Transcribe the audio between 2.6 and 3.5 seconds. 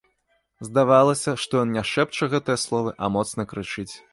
словы, а моцна